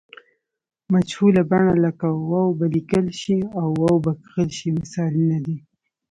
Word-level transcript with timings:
مجهوله 0.93 1.41
بڼه 1.51 1.73
لکه 1.85 2.07
و 2.29 2.29
به 2.57 2.65
لیکل 2.75 3.05
شي 3.21 3.37
او 3.61 3.69
و 3.91 3.95
به 4.03 4.11
کښل 4.21 4.49
شي 4.57 4.69
مثالونه 4.79 5.37
دي. 5.45 5.57